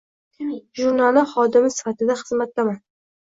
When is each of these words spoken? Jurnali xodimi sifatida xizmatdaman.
Jurnali 0.79 1.23
xodimi 1.33 1.71
sifatida 1.75 2.17
xizmatdaman. 2.25 2.81